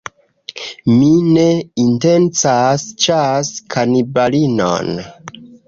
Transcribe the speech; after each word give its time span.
Mi 0.93 1.09
ne 1.35 1.43
intencas 1.83 2.87
ĉasi 3.07 3.65
kanibalinon. 3.77 4.93